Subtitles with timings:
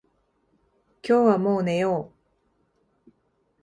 [1.07, 2.11] 今日はもう寝よ
[3.07, 3.11] う。